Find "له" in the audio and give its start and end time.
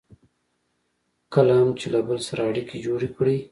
1.93-1.99